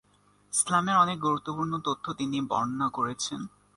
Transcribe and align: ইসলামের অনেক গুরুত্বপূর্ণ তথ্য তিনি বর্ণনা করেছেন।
ইসলামের 0.53 0.95
অনেক 0.95 1.17
গুরুত্বপূর্ণ 1.19 1.73
তথ্য 1.85 2.05
তিনি 2.13 2.37
বর্ণনা 2.41 2.87
করেছেন। 2.89 3.41